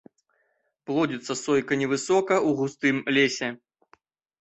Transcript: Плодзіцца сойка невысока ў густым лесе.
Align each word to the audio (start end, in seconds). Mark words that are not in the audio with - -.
Плодзіцца 0.91 1.33
сойка 1.43 1.73
невысока 1.83 2.35
ў 2.47 2.61
густым 2.65 2.95
лесе. 3.19 3.47